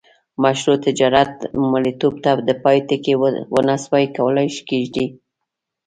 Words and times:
مشروع 0.43 0.77
تجارت 0.85 1.31
مریتوب 1.71 2.13
ته 2.23 2.31
د 2.47 2.49
پای 2.63 2.77
ټکی 2.87 3.13
ونه 3.55 3.75
سوای 3.83 4.05
کولای 4.17 4.47
کښيږدي. 4.67 5.05